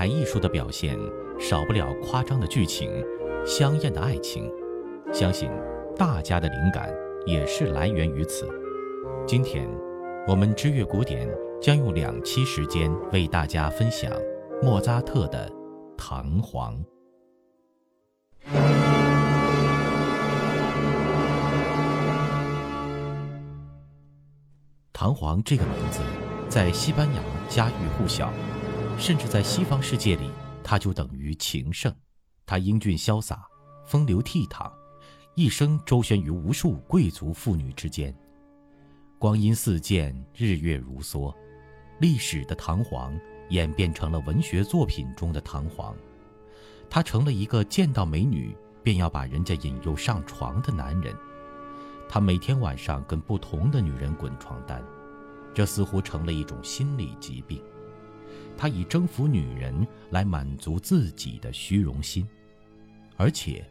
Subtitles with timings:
[0.00, 0.98] 舞台艺术的表现
[1.38, 2.90] 少不了夸张的剧情、
[3.44, 4.50] 香艳的爱情，
[5.12, 5.50] 相信
[5.94, 6.90] 大家的灵感
[7.26, 8.48] 也是来源于此。
[9.26, 9.68] 今天，
[10.26, 11.28] 我们知乐古典
[11.60, 14.10] 将用两期时间为大家分享
[14.62, 15.50] 莫扎特的
[15.98, 16.74] 《唐璜》。
[24.94, 26.00] 唐璜这个名字，
[26.48, 28.32] 在西班牙家喻户晓，
[29.00, 30.30] 甚至在西方世界里，
[30.62, 31.92] 他就等于情圣。
[32.44, 33.48] 他英俊潇洒，
[33.86, 34.70] 风流倜傥，
[35.34, 38.14] 一生周旋于无数贵族妇女之间。
[39.18, 41.34] 光阴似箭，日月如梭，
[41.98, 43.18] 历史的唐皇
[43.48, 45.96] 演变成了文学作品中的唐皇。
[46.90, 51.16] 他成了一个见到美女便要把人家引诱上床的男人。
[52.06, 54.84] 他每天晚上跟不同的女人滚床单，
[55.54, 57.62] 这似乎成了一种心理疾病。
[58.60, 59.74] 他以征服女人
[60.10, 62.28] 来满足自己的虚荣心，
[63.16, 63.64] 而且，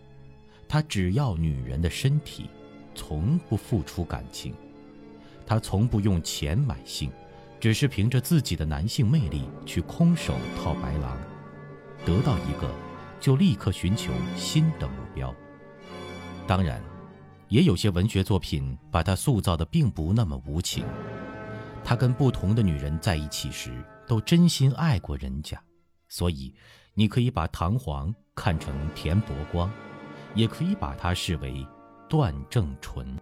[0.67, 2.49] 他只要女人的身体，
[2.95, 4.51] 从不付出感情。
[5.45, 7.11] 他从不用钱买性，
[7.59, 11.15] 只是凭着自己的男性魅力去空手套白狼，
[12.03, 12.67] 得到一个，
[13.19, 15.31] 就立刻寻求新的目标。
[16.47, 16.81] 当然。
[17.47, 20.85] 也有些文学作品把他塑造的并不那么无情。
[21.83, 23.71] 他跟不同的女人在一起时，
[24.07, 25.59] 都真心爱过人家，
[26.07, 26.53] 所以
[26.93, 29.71] 你可以把唐璜看成田伯光，
[30.35, 31.65] 也可以把他视为
[32.07, 33.17] 段正淳。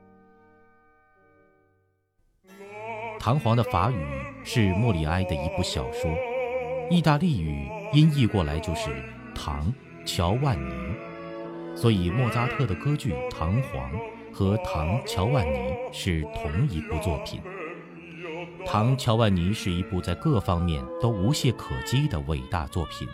[3.19, 4.05] 唐璜的法语
[4.44, 6.11] 是莫里埃的一部小说，
[6.89, 8.89] 意大利语音译过来就是
[9.33, 9.73] 唐
[10.05, 10.73] 乔万尼，
[11.75, 13.63] 所以莫扎特的歌剧《唐璜》。
[14.34, 15.57] 和《唐乔万尼》
[15.91, 17.41] 是同一部作品，
[18.69, 23.07] 《唐乔万尼》是一部在各方面都无懈可击的伟大作品，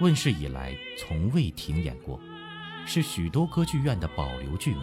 [0.00, 2.18] 问世以来从未停演过，
[2.84, 4.80] 是许多歌剧院的保留剧目。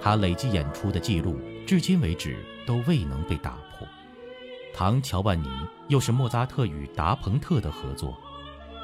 [0.00, 3.84] 它累计演出的记录至今为止都未能被打破。
[4.72, 5.48] 《唐乔万尼》
[5.88, 8.16] 又是莫扎特与达蓬特的合作，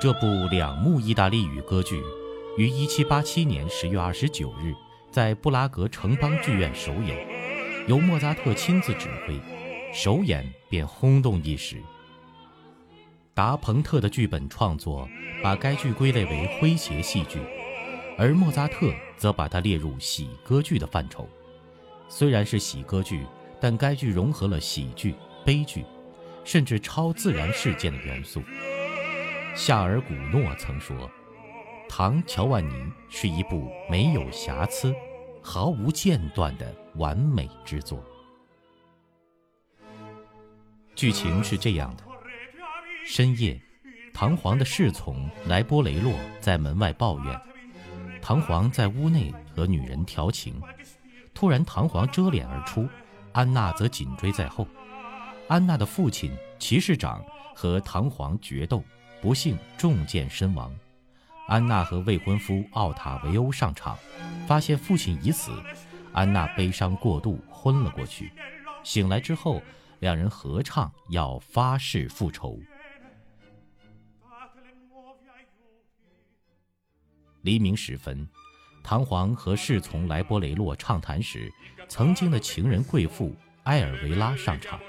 [0.00, 2.03] 这部两幕意大利语歌剧
[2.58, 4.75] 于1787年10月29日。
[5.08, 7.16] 在布拉格城邦剧院首演，
[7.87, 9.41] 由莫扎特亲自指挥，
[9.99, 11.83] 首演便轰动一时。
[13.33, 15.09] 达蓬特的剧本创作
[15.43, 17.41] 把该剧归类为诙谐戏剧，
[18.19, 21.27] 而莫扎特则把它列入喜歌剧的范畴。
[22.11, 23.25] 虽然是喜歌剧，
[23.59, 25.15] 但该剧融合了喜剧、
[25.47, 25.83] 悲剧，
[26.45, 28.43] 甚至超自然事件的元素。
[29.55, 30.95] 夏尔古诺曾说
[31.89, 32.75] ：“《唐乔万尼》
[33.09, 34.95] 是一部没有瑕疵。”
[35.41, 38.05] 毫无间断的完美之作。
[40.97, 42.03] 剧情是这样的：
[43.07, 43.61] 深夜，
[44.15, 47.39] 唐璜的侍从莱波雷洛在门外抱怨，
[48.23, 50.59] 唐璜在屋内和女人调情。
[51.35, 52.89] 突然，唐璜遮脸而出，
[53.33, 54.67] 安娜则紧追在后。
[55.49, 57.23] 安娜的父亲骑士长
[57.55, 58.83] 和唐璜决斗，
[59.21, 60.75] 不幸中箭身亡。
[61.47, 63.99] 安娜和未婚夫奥塔维欧上场，
[64.49, 65.53] 发现父亲已死，
[66.15, 68.33] 安娜悲伤过度，昏了过去。
[68.83, 69.61] 醒来之后，
[70.01, 72.59] 两人合唱，要发誓复仇。
[77.43, 78.29] 黎明时分，
[78.83, 81.53] 唐璜和侍从莱波雷洛畅谈时，
[81.89, 84.81] 曾经的情人贵妇埃尔维拉上场。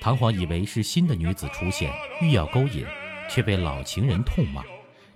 [0.00, 1.92] 唐璜以为是新的女子出现，
[2.22, 2.86] 欲要勾引，
[3.28, 4.62] 却被老情人痛骂。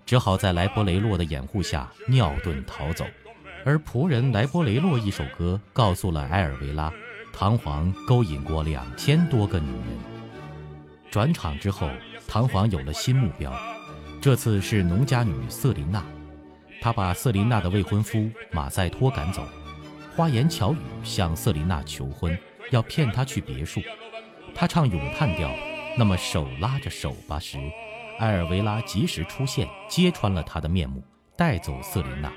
[0.05, 3.07] 只好在莱波雷洛的掩护下尿遁逃走，
[3.65, 6.93] 而仆人莱波雷洛一首歌告诉了埃尔维拉，
[7.37, 9.99] 唐璜勾引过两千多个女人。
[11.11, 11.91] 转场之后，
[12.29, 13.53] 唐璜有了新目标，
[14.21, 16.05] 这次是农家女瑟琳娜。
[16.81, 19.43] 他把瑟琳娜的未婚夫马赛托赶走，
[20.15, 22.39] 花言巧语向瑟琳娜求婚，
[22.71, 23.81] 要骗她去别墅。
[24.55, 25.51] 他唱咏叹调，
[25.99, 27.59] 那么手拉着手吧时。
[28.21, 31.03] 埃尔维拉及时出现，揭穿了他的面目，
[31.37, 32.33] 带走瑟琳娜。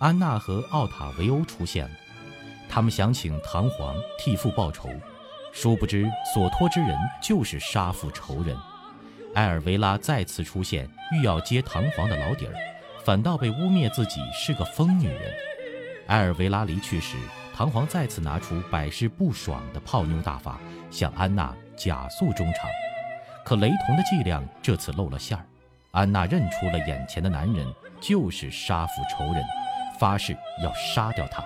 [0.00, 1.90] 安娜和奥塔维欧出现了，
[2.70, 4.88] 他们想请唐璜替父报仇，
[5.52, 8.56] 殊不知所托之人就是杀父仇人。
[9.34, 12.54] 埃尔维拉再次出现，欲要揭唐璜的老底儿，
[13.04, 15.34] 反倒被污蔑自己是个疯女人。
[16.06, 17.16] 埃尔维拉离去时。
[17.54, 20.58] 唐璜再次拿出百试不爽的泡妞大法，
[20.90, 22.70] 向安娜假诉衷肠。
[23.44, 25.44] 可雷同的伎俩这次露了馅儿，
[25.90, 27.66] 安娜认出了眼前的男人
[28.00, 29.44] 就是杀父仇人，
[30.00, 31.44] 发誓要杀掉他。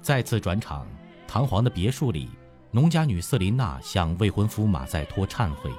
[0.00, 0.86] 再次转场，
[1.26, 2.30] 唐皇的别墅里，
[2.70, 5.72] 农家女瑟琳娜向未婚夫马赛托忏悔，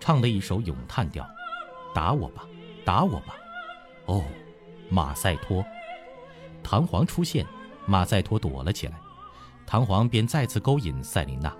[0.00, 1.28] 唱了一首咏叹调
[1.94, 2.46] ：“打我吧，
[2.82, 3.36] 打我吧。”
[4.06, 4.24] 哦，
[4.88, 5.62] 马赛托。
[6.62, 7.46] 唐皇出现，
[7.84, 8.94] 马赛托躲了起来，
[9.66, 11.54] 唐皇便再次勾引赛琳娜，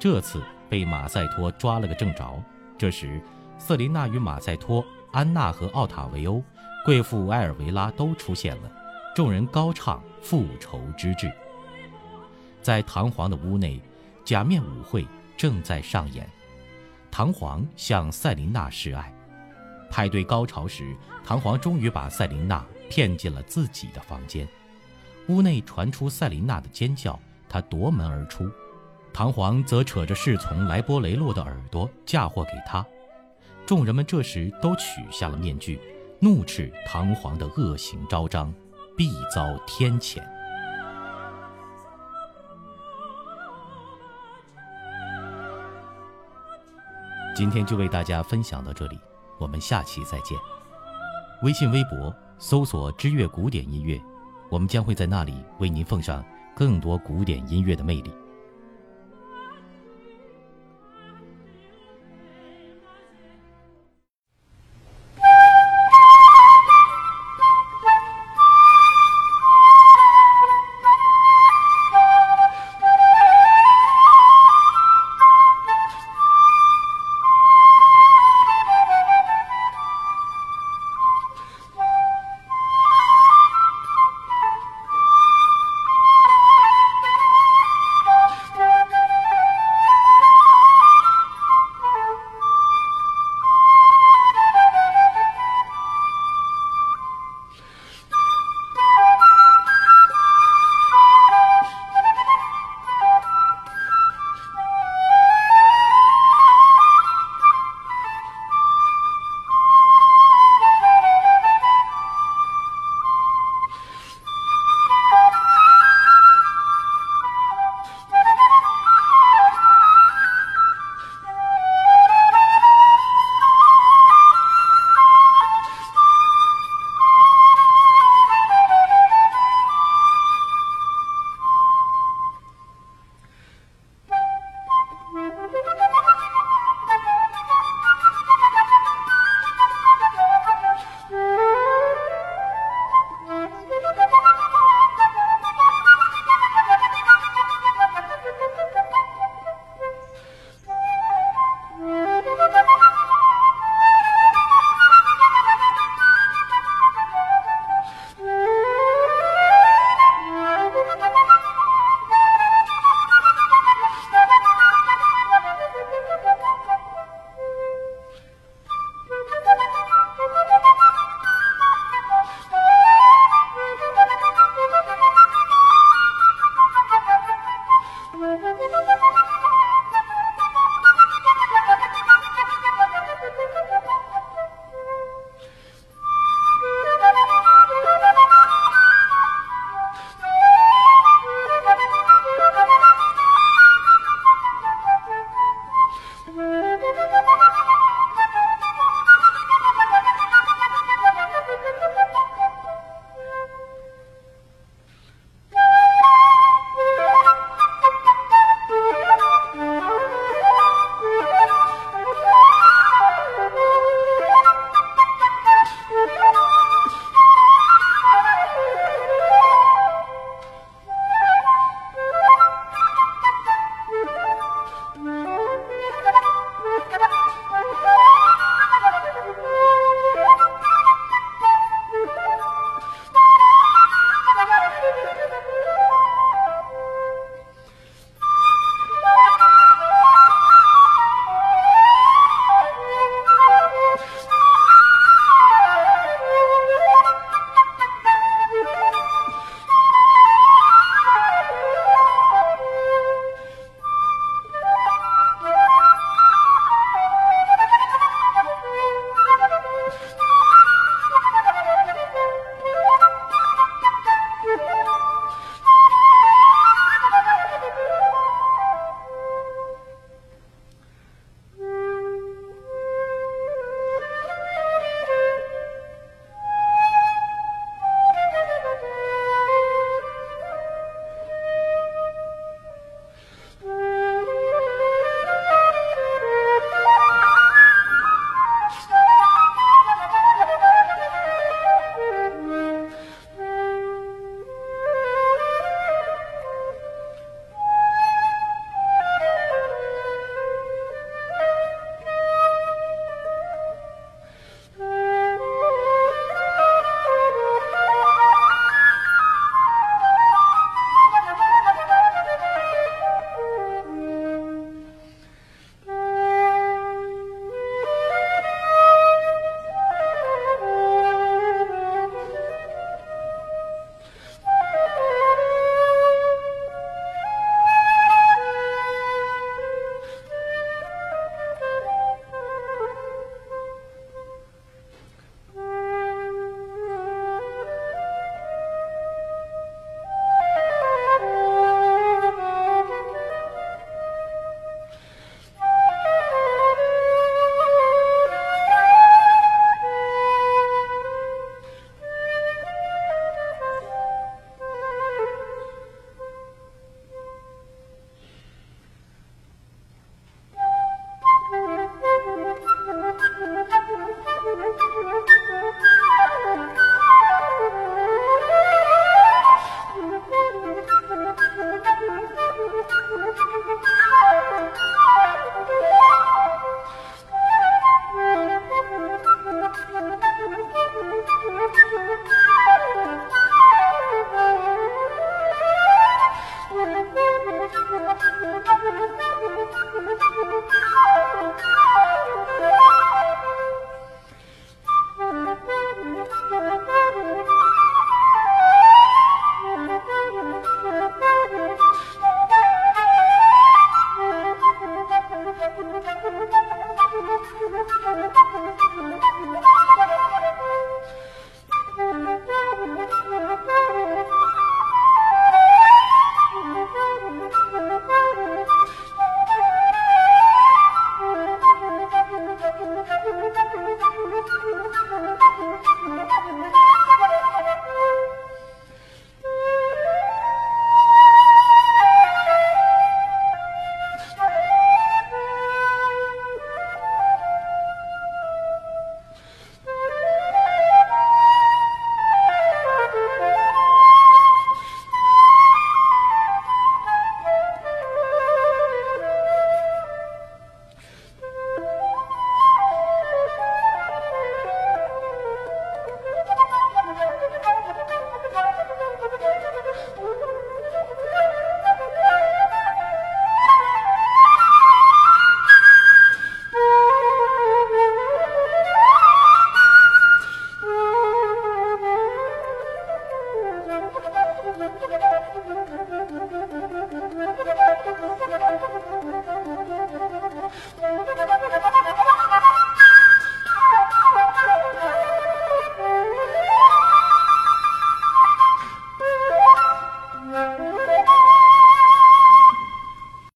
[0.00, 2.42] 这次被马赛托抓了个正着。
[2.78, 3.20] 这时，
[3.60, 6.42] 瑟琳娜与马赛托、安娜和奥塔维欧、
[6.84, 8.72] 贵妇埃尔维拉都出现了，
[9.14, 11.30] 众人高唱复仇之志。
[12.60, 13.80] 在唐皇的屋内，
[14.24, 16.28] 假面舞会正在上演，
[17.10, 19.14] 唐皇向赛琳娜示爱。
[19.88, 22.66] 派对高潮时，唐皇终于把赛琳娜。
[22.92, 24.48] 骗进了自己的房间，
[25.28, 27.16] 屋内传出赛琳娜的尖叫，
[27.48, 28.50] 他夺门而出，
[29.12, 32.84] 唐皇则扯着侍从莱波雷洛的耳朵嫁祸给他。
[33.70, 35.80] 众人们这时都取下了面具，
[36.18, 38.52] 怒斥唐皇的恶行昭彰，
[38.96, 40.20] 必遭天谴。
[47.32, 48.98] 今天就为大家分享到这里，
[49.38, 50.36] 我们下期再见。
[51.44, 52.12] 微信、微博。
[52.40, 54.02] 搜索“知乐古典音乐”，
[54.50, 56.24] 我们将会在那里为您奉上
[56.56, 58.10] 更多古典音乐的魅力。